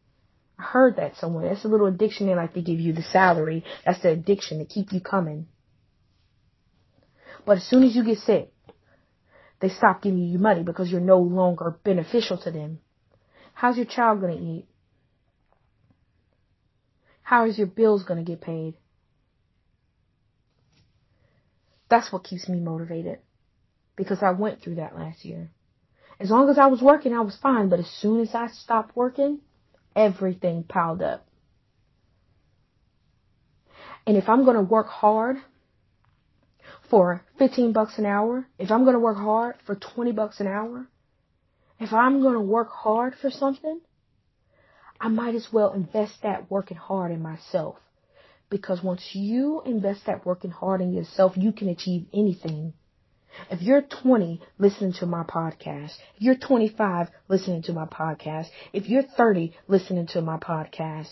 Heard 0.61 0.97
that 0.97 1.15
somewhere. 1.17 1.49
That's 1.49 1.65
a 1.65 1.67
little 1.67 1.87
addiction 1.87 2.27
they 2.27 2.35
like 2.35 2.53
to 2.53 2.61
give 2.61 2.79
you, 2.79 2.93
the 2.93 3.01
salary. 3.01 3.63
That's 3.85 4.01
the 4.01 4.09
addiction 4.09 4.59
to 4.59 4.65
keep 4.65 4.93
you 4.93 5.01
coming. 5.01 5.47
But 7.45 7.57
as 7.57 7.63
soon 7.63 7.83
as 7.83 7.95
you 7.95 8.03
get 8.03 8.19
sick, 8.19 8.53
they 9.59 9.69
stop 9.69 10.01
giving 10.01 10.19
you 10.19 10.37
money 10.37 10.63
because 10.63 10.91
you're 10.91 11.01
no 11.01 11.19
longer 11.19 11.77
beneficial 11.83 12.37
to 12.39 12.51
them. 12.51 12.79
How's 13.53 13.77
your 13.77 13.85
child 13.85 14.21
to 14.21 14.31
eat? 14.31 14.67
How 17.23 17.45
is 17.45 17.57
your 17.57 17.67
bills 17.67 18.05
to 18.05 18.23
get 18.23 18.41
paid? 18.41 18.75
That's 21.89 22.11
what 22.11 22.23
keeps 22.23 22.47
me 22.47 22.59
motivated 22.59 23.19
because 23.95 24.21
I 24.21 24.31
went 24.31 24.61
through 24.61 24.75
that 24.75 24.95
last 24.95 25.25
year. 25.25 25.51
As 26.19 26.29
long 26.29 26.49
as 26.49 26.57
I 26.57 26.67
was 26.67 26.81
working, 26.81 27.13
I 27.13 27.21
was 27.21 27.37
fine, 27.37 27.69
but 27.69 27.79
as 27.79 27.89
soon 27.89 28.21
as 28.21 28.35
I 28.35 28.47
stopped 28.47 28.95
working, 28.95 29.39
everything 29.95 30.63
piled 30.63 31.01
up. 31.01 31.27
And 34.05 34.17
if 34.17 34.27
I'm 34.27 34.43
going 34.43 34.55
to 34.55 34.63
work 34.63 34.87
hard 34.87 35.37
for 36.89 37.23
15 37.37 37.71
bucks 37.71 37.97
an 37.97 38.05
hour, 38.05 38.45
if 38.57 38.71
I'm 38.71 38.83
going 38.83 38.95
to 38.95 38.99
work 38.99 39.17
hard 39.17 39.55
for 39.65 39.75
20 39.75 40.11
bucks 40.11 40.39
an 40.39 40.47
hour, 40.47 40.87
if 41.79 41.93
I'm 41.93 42.21
going 42.21 42.33
to 42.33 42.41
work 42.41 42.69
hard 42.69 43.15
for 43.15 43.29
something, 43.31 43.81
I 44.99 45.07
might 45.07 45.35
as 45.35 45.47
well 45.51 45.73
invest 45.73 46.21
that 46.23 46.49
working 46.51 46.77
hard 46.77 47.11
in 47.11 47.21
myself. 47.21 47.77
Because 48.49 48.83
once 48.83 49.09
you 49.13 49.61
invest 49.65 50.05
that 50.05 50.25
working 50.25 50.51
hard 50.51 50.81
in 50.81 50.93
yourself, 50.93 51.33
you 51.37 51.51
can 51.51 51.69
achieve 51.69 52.05
anything. 52.13 52.73
If 53.49 53.61
you're 53.61 53.81
20 53.81 54.41
listening 54.59 54.93
to 54.93 55.05
my 55.05 55.23
podcast, 55.23 55.93
if 56.15 56.21
you're 56.21 56.35
25 56.35 57.09
listening 57.27 57.61
to 57.63 57.73
my 57.73 57.85
podcast, 57.85 58.47
if 58.73 58.87
you're 58.87 59.03
30 59.03 59.53
listening 59.67 60.07
to 60.07 60.21
my 60.21 60.37
podcast, 60.37 61.09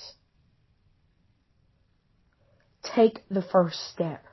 take 2.84 3.24
the 3.30 3.42
first 3.42 3.80
step. 3.92 4.24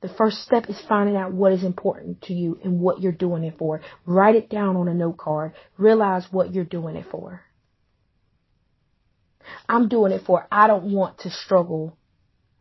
The 0.00 0.08
first 0.08 0.42
step 0.42 0.68
is 0.68 0.80
finding 0.88 1.16
out 1.16 1.32
what 1.32 1.52
is 1.52 1.62
important 1.62 2.22
to 2.22 2.34
you 2.34 2.58
and 2.64 2.80
what 2.80 3.00
you're 3.00 3.12
doing 3.12 3.44
it 3.44 3.56
for. 3.56 3.80
Write 4.04 4.34
it 4.34 4.50
down 4.50 4.76
on 4.76 4.88
a 4.88 4.94
note 4.94 5.16
card. 5.16 5.52
Realize 5.78 6.26
what 6.32 6.52
you're 6.52 6.64
doing 6.64 6.96
it 6.96 7.06
for. 7.10 7.42
I'm 9.68 9.88
doing 9.88 10.12
it 10.12 10.24
for 10.26 10.46
I 10.50 10.66
don't 10.66 10.92
want 10.92 11.18
to 11.18 11.30
struggle 11.30 11.96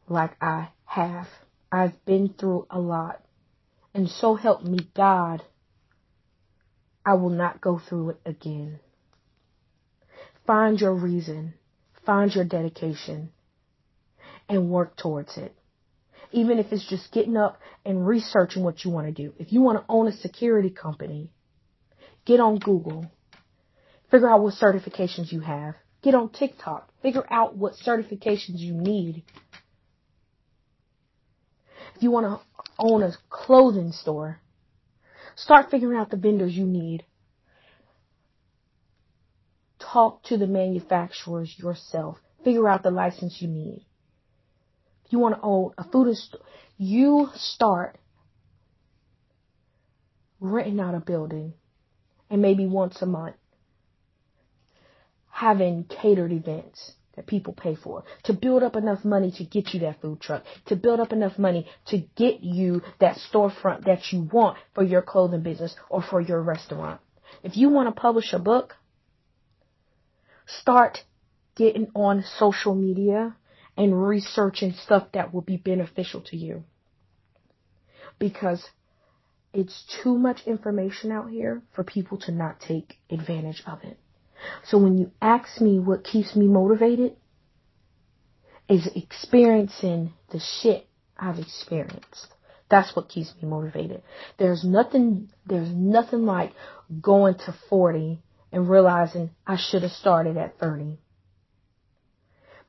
like 0.08 0.32
I 0.42 0.70
have. 0.86 1.28
I've 1.72 2.04
been 2.06 2.34
through 2.38 2.68
a 2.70 2.80
lot. 2.80 3.24
And 3.94 4.10
so 4.10 4.36
help 4.36 4.64
me 4.64 4.90
God, 4.96 5.44
I 7.06 7.16
will 7.16 7.30
not 7.30 7.62
go 7.62 7.80
through 7.80 8.12
it 8.12 8.22
again. 8.26 8.80
Find 10.48 10.80
your 10.80 10.94
reason. 10.94 11.54
Find 12.06 12.34
your 12.34 12.46
dedication 12.46 13.32
and 14.50 14.70
work 14.70 14.98
towards 14.98 15.38
it 15.38 15.56
even 16.32 16.60
if 16.60 16.72
it's 16.72 16.88
just 16.88 17.12
getting 17.12 17.38
up 17.38 17.60
and 17.86 18.06
researching 18.08 18.64
what 18.64 18.84
you 18.84 18.92
want 18.92 19.08
to 19.08 19.14
do. 19.14 19.34
If 19.38 19.52
you 19.52 19.62
want 19.62 19.80
to 19.80 19.86
own 19.90 20.08
a 20.08 20.12
security 20.12 20.70
company, 20.70 21.30
get 22.26 22.40
on 22.40 22.58
Google. 22.58 23.06
Figure 24.10 24.30
out 24.30 24.42
what 24.42 24.54
certifications 24.56 25.32
you 25.32 25.42
have. 25.42 25.76
Get 26.02 26.16
on 26.16 26.30
TikTok. 26.30 26.90
Figure 27.02 27.26
out 27.30 27.56
what 27.56 27.74
certifications 27.86 28.60
you 28.60 28.74
need. 28.74 29.24
If 32.02 32.06
you 32.06 32.10
want 32.10 32.26
to 32.26 32.64
own 32.80 33.04
a 33.04 33.14
clothing 33.30 33.92
store, 33.92 34.40
start 35.36 35.70
figuring 35.70 36.00
out 36.00 36.10
the 36.10 36.18
vendors 36.18 36.58
you 36.58 36.66
need. 36.66 37.06
Talk 39.78 40.24
to 40.24 40.36
the 40.36 40.48
manufacturers 40.48 41.54
yourself. 41.60 42.18
Figure 42.44 42.68
out 42.68 42.82
the 42.82 42.90
license 42.90 43.40
you 43.40 43.48
need 43.48 43.86
If 45.06 45.14
you 45.14 45.20
want 45.20 45.36
to 45.36 45.42
own 45.44 45.74
a 45.78 45.84
food 45.84 46.18
store, 46.18 46.40
you 46.76 47.30
start 47.36 48.00
renting 50.40 50.80
out 50.80 50.96
a 50.96 51.02
building 51.02 51.54
and 52.32 52.42
maybe 52.42 52.66
once 52.66 53.00
a 53.04 53.06
month 53.06 53.36
having 55.30 55.84
catered 55.84 56.32
events 56.32 56.94
that 57.16 57.28
people 57.28 57.54
pay 57.54 57.76
for, 57.76 58.04
to 58.24 58.34
build 58.34 58.64
up 58.64 58.76
enough 58.76 59.04
money 59.04 59.32
to 59.32 59.44
get 59.44 59.74
you 59.74 59.82
that 59.82 60.02
food 60.02 60.20
truck, 60.22 60.44
to 60.66 60.76
build 60.76 61.00
up 61.00 61.12
enough 61.12 61.38
money 61.38 61.68
to 61.88 61.98
get 62.16 62.42
you 62.42 62.82
that 63.00 63.18
storefront 63.32 63.86
that 63.86 64.12
you 64.12 64.22
want 64.32 64.58
for 64.74 64.84
your 64.84 65.02
clothing 65.02 65.42
business 65.42 65.76
or 65.90 66.02
for 66.02 66.22
your 66.22 66.42
restaurant. 66.42 67.02
If 67.44 67.58
you 67.58 67.70
want 67.70 67.94
to 67.94 68.00
publish 68.00 68.34
a 68.34 68.40
book, 68.40 68.76
start 70.46 71.00
getting 71.56 71.88
on 71.96 72.24
social 72.38 72.76
media 72.76 73.36
and 73.78 74.08
researching 74.08 74.74
stuff 74.74 75.08
that 75.14 75.34
will 75.34 75.42
be 75.42 75.58
beneficial 75.58 76.22
to 76.22 76.38
you. 76.38 76.64
Because 78.20 78.64
it's 79.54 79.84
too 80.02 80.18
much 80.18 80.42
information 80.46 81.12
out 81.12 81.30
here 81.30 81.62
for 81.74 81.84
people 81.84 82.18
to 82.20 82.32
not 82.32 82.60
take 82.60 82.98
advantage 83.10 83.64
of 83.66 83.84
it. 83.84 83.98
So 84.66 84.78
when 84.78 84.98
you 84.98 85.12
ask 85.22 85.62
me 85.62 85.80
what 85.80 86.04
keeps 86.04 86.36
me 86.36 86.48
motivated, 86.48 87.16
is 88.70 88.88
experiencing 88.96 90.14
the 90.32 90.40
shit 90.40 90.88
I've 91.18 91.40
experienced. 91.40 92.28
That's 92.70 92.96
what 92.96 93.10
keeps 93.10 93.34
me 93.42 93.50
motivated. 93.50 94.02
There's 94.40 94.64
nothing, 94.64 95.30
there's 95.46 95.70
nothing 95.70 96.26
like 96.26 96.54
going 97.02 97.36
to 97.36 97.56
40 97.70 98.22
and 98.54 98.70
realizing 98.70 99.32
I 99.46 99.58
should 99.58 99.84
have 99.84 99.92
started 99.92 100.38
at 100.38 100.58
30. 100.58 100.98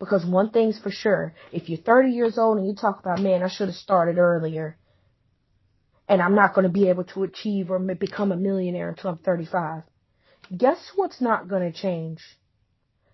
Because 0.01 0.27
one 0.27 0.51
thing's 0.51 0.81
for 0.81 0.91
sure, 0.91 1.35
if 1.53 1.69
you're 1.69 1.79
30 1.79 2.11
years 2.11 2.37
old 2.37 2.59
and 2.59 2.67
you 2.67 2.75
talk 2.75 2.99
about, 2.99 3.21
man, 3.21 3.45
I 3.45 3.49
should 3.49 3.69
have 3.69 3.77
started 3.77 4.19
earlier, 4.19 4.77
and 6.09 6.21
I'm 6.21 6.35
not 6.35 6.55
going 6.55 6.65
to 6.65 6.69
be 6.69 6.89
able 6.89 7.05
to 7.05 7.23
achieve 7.23 7.71
or 7.71 7.79
become 7.79 8.33
a 8.33 8.37
millionaire 8.37 8.89
until 8.89 9.11
I'm 9.11 9.19
35. 9.19 9.85
Guess 10.57 10.93
what's 10.97 11.21
not 11.21 11.49
going 11.49 11.71
to 11.71 11.79
change? 11.79 12.21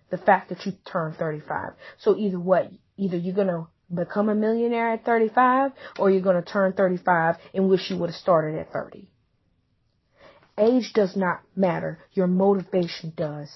The 0.09 0.17
fact 0.17 0.49
that 0.49 0.65
you 0.65 0.73
turn 0.91 1.13
35. 1.13 1.73
So 1.99 2.17
either 2.17 2.39
what? 2.39 2.71
Either 2.97 3.17
you're 3.17 3.35
going 3.35 3.47
to 3.47 3.67
become 3.93 4.29
a 4.29 4.35
millionaire 4.35 4.93
at 4.93 5.05
35 5.05 5.71
or 5.97 6.09
you're 6.09 6.21
going 6.21 6.41
to 6.41 6.51
turn 6.51 6.73
35 6.73 7.35
and 7.53 7.69
wish 7.69 7.89
you 7.89 7.97
would 7.97 8.09
have 8.09 8.15
started 8.19 8.57
at 8.59 8.71
30. 8.71 9.09
Age 10.57 10.91
does 10.93 11.15
not 11.15 11.41
matter. 11.55 11.99
Your 12.13 12.27
motivation 12.27 13.13
does. 13.15 13.49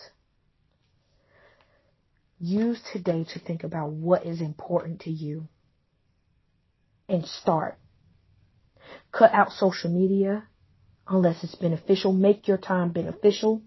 Use 2.39 2.79
today 2.91 3.25
to 3.33 3.39
think 3.39 3.63
about 3.63 3.91
what 3.91 4.25
is 4.25 4.41
important 4.41 5.01
to 5.01 5.11
you 5.11 5.47
and 7.09 7.25
start. 7.25 7.77
Cut 9.11 9.33
out 9.33 9.51
social 9.51 9.89
media 9.89 10.47
unless 11.07 11.43
it's 11.43 11.55
beneficial. 11.55 12.13
Make 12.13 12.47
your 12.47 12.57
time 12.57 12.91
beneficial. 12.91 13.61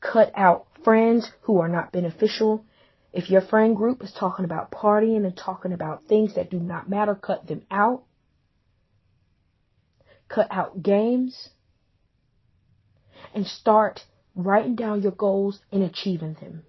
Cut 0.00 0.32
out 0.34 0.66
friends 0.84 1.30
who 1.42 1.58
are 1.58 1.68
not 1.68 1.92
beneficial. 1.92 2.64
If 3.12 3.30
your 3.30 3.40
friend 3.40 3.76
group 3.76 4.02
is 4.02 4.12
talking 4.12 4.44
about 4.44 4.70
partying 4.70 5.24
and 5.24 5.36
talking 5.36 5.72
about 5.72 6.04
things 6.04 6.34
that 6.34 6.50
do 6.50 6.60
not 6.60 6.88
matter, 6.88 7.14
cut 7.14 7.46
them 7.46 7.62
out. 7.70 8.02
Cut 10.28 10.48
out 10.50 10.82
games 10.82 11.50
and 13.34 13.46
start 13.46 14.04
writing 14.34 14.74
down 14.74 15.02
your 15.02 15.12
goals 15.12 15.60
and 15.72 15.82
achieving 15.82 16.34
them. 16.34 16.64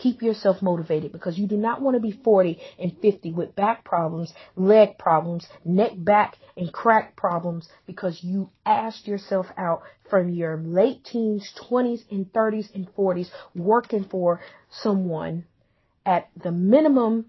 Keep 0.00 0.22
yourself 0.22 0.62
motivated 0.62 1.12
because 1.12 1.38
you 1.38 1.46
do 1.46 1.58
not 1.58 1.82
want 1.82 1.94
to 1.94 2.00
be 2.00 2.10
40 2.10 2.58
and 2.78 2.96
50 3.02 3.32
with 3.32 3.54
back 3.54 3.84
problems, 3.84 4.32
leg 4.56 4.96
problems, 4.98 5.46
neck, 5.62 5.92
back, 5.94 6.38
and 6.56 6.72
crack 6.72 7.16
problems 7.16 7.68
because 7.86 8.24
you 8.24 8.48
asked 8.64 9.06
yourself 9.06 9.46
out 9.58 9.82
from 10.08 10.30
your 10.30 10.56
late 10.56 11.04
teens, 11.04 11.52
20s, 11.70 12.00
and 12.10 12.32
30s 12.32 12.74
and 12.74 12.88
40s 12.94 13.28
working 13.54 14.04
for 14.04 14.40
someone 14.70 15.44
at 16.06 16.30
the 16.42 16.50
minimum 16.50 17.26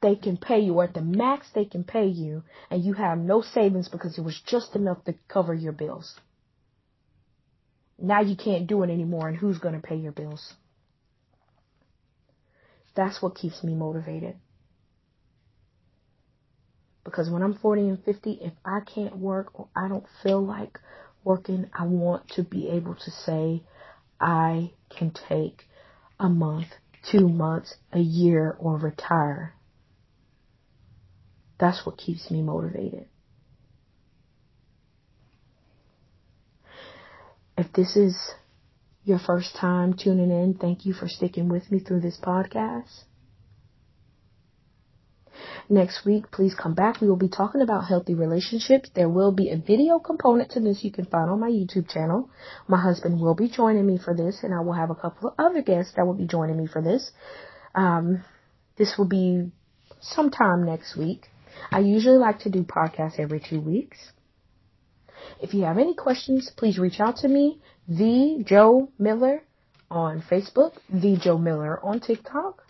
they 0.00 0.16
can 0.16 0.38
pay 0.38 0.60
you 0.60 0.74
or 0.74 0.84
at 0.84 0.94
the 0.94 1.02
max 1.02 1.48
they 1.54 1.66
can 1.66 1.84
pay 1.84 2.06
you 2.06 2.44
and 2.70 2.82
you 2.82 2.94
have 2.94 3.18
no 3.18 3.42
savings 3.42 3.88
because 3.88 4.16
it 4.16 4.22
was 4.22 4.40
just 4.46 4.74
enough 4.74 5.04
to 5.04 5.14
cover 5.28 5.52
your 5.52 5.72
bills. 5.72 6.18
Now 7.98 8.22
you 8.22 8.36
can't 8.36 8.66
do 8.66 8.82
it 8.84 8.90
anymore 8.90 9.28
and 9.28 9.36
who's 9.36 9.58
going 9.58 9.74
to 9.74 9.86
pay 9.86 9.96
your 9.96 10.12
bills? 10.12 10.54
That's 12.98 13.22
what 13.22 13.36
keeps 13.36 13.62
me 13.62 13.76
motivated. 13.76 14.34
Because 17.04 17.30
when 17.30 17.42
I'm 17.42 17.54
40 17.54 17.82
and 17.90 18.04
50, 18.04 18.40
if 18.42 18.52
I 18.64 18.80
can't 18.80 19.16
work 19.16 19.52
or 19.54 19.68
I 19.76 19.86
don't 19.86 20.06
feel 20.24 20.44
like 20.44 20.80
working, 21.22 21.70
I 21.72 21.86
want 21.86 22.28
to 22.30 22.42
be 22.42 22.68
able 22.70 22.96
to 22.96 23.10
say 23.12 23.62
I 24.20 24.72
can 24.90 25.12
take 25.28 25.68
a 26.18 26.28
month, 26.28 26.66
two 27.08 27.28
months, 27.28 27.76
a 27.92 28.00
year, 28.00 28.56
or 28.58 28.76
retire. 28.76 29.54
That's 31.60 31.86
what 31.86 31.98
keeps 31.98 32.32
me 32.32 32.42
motivated. 32.42 33.06
If 37.56 37.72
this 37.72 37.94
is 37.94 38.16
your 39.08 39.18
first 39.18 39.56
time 39.56 39.94
tuning 39.94 40.30
in, 40.30 40.54
thank 40.54 40.84
you 40.86 40.92
for 40.92 41.08
sticking 41.08 41.48
with 41.48 41.70
me 41.72 41.80
through 41.80 42.00
this 42.00 42.18
podcast. 42.22 43.04
Next 45.70 46.04
week, 46.04 46.30
please 46.30 46.54
come 46.54 46.74
back. 46.74 47.00
We 47.00 47.08
will 47.08 47.16
be 47.16 47.28
talking 47.28 47.60
about 47.60 47.86
healthy 47.86 48.14
relationships. 48.14 48.90
There 48.94 49.08
will 49.08 49.32
be 49.32 49.50
a 49.50 49.56
video 49.56 49.98
component 49.98 50.50
to 50.52 50.60
this 50.60 50.82
you 50.82 50.90
can 50.90 51.04
find 51.04 51.30
on 51.30 51.40
my 51.40 51.50
YouTube 51.50 51.88
channel. 51.90 52.30
My 52.66 52.80
husband 52.80 53.20
will 53.20 53.34
be 53.34 53.48
joining 53.48 53.86
me 53.86 53.98
for 53.98 54.14
this, 54.14 54.42
and 54.42 54.54
I 54.54 54.60
will 54.60 54.72
have 54.72 54.90
a 54.90 54.94
couple 54.94 55.28
of 55.28 55.34
other 55.38 55.62
guests 55.62 55.92
that 55.96 56.06
will 56.06 56.14
be 56.14 56.26
joining 56.26 56.56
me 56.56 56.66
for 56.66 56.80
this. 56.80 57.10
Um, 57.74 58.24
this 58.76 58.96
will 58.96 59.08
be 59.08 59.50
sometime 60.00 60.64
next 60.64 60.96
week. 60.96 61.26
I 61.70 61.80
usually 61.80 62.18
like 62.18 62.40
to 62.40 62.50
do 62.50 62.62
podcasts 62.62 63.18
every 63.18 63.40
two 63.40 63.60
weeks. 63.60 63.98
If 65.40 65.54
you 65.54 65.64
have 65.64 65.78
any 65.78 65.94
questions, 65.94 66.50
please 66.56 66.78
reach 66.78 67.00
out 67.00 67.16
to 67.18 67.28
me, 67.28 67.60
the 67.86 68.42
Joe 68.46 68.90
Miller 68.98 69.42
on 69.90 70.22
Facebook, 70.22 70.72
the 70.88 71.16
Joe 71.16 71.38
Miller 71.38 71.82
on 71.84 72.00
TikTok, 72.00 72.64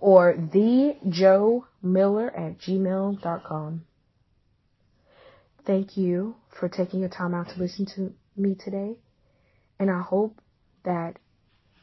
or 0.00 0.34
the 0.36 0.96
Joe 1.08 1.66
Miller 1.82 2.28
at 2.34 2.58
gmail.com. 2.58 3.84
Thank 5.66 5.96
you 5.96 6.36
for 6.58 6.68
taking 6.68 7.00
your 7.00 7.08
time 7.08 7.34
out 7.34 7.48
to 7.48 7.58
listen 7.58 7.86
to 7.96 8.12
me 8.36 8.54
today. 8.54 8.96
And 9.78 9.90
I 9.90 10.02
hope 10.02 10.40
that 10.84 11.18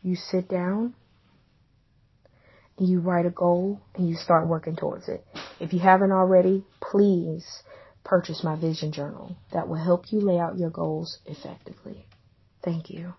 you 0.03 0.15
sit 0.15 0.47
down 0.47 0.93
and 2.77 2.87
you 2.87 2.99
write 2.99 3.25
a 3.25 3.31
goal 3.31 3.81
and 3.95 4.07
you 4.07 4.15
start 4.15 4.47
working 4.47 4.75
towards 4.75 5.07
it. 5.07 5.25
If 5.59 5.73
you 5.73 5.79
haven't 5.79 6.11
already, 6.11 6.63
please 6.79 7.45
purchase 8.03 8.43
my 8.43 8.55
vision 8.55 8.91
journal 8.91 9.35
that 9.51 9.67
will 9.67 9.75
help 9.75 10.11
you 10.11 10.19
lay 10.19 10.39
out 10.39 10.57
your 10.57 10.69
goals 10.69 11.19
effectively. 11.25 12.05
Thank 12.63 12.89
you. 12.89 13.13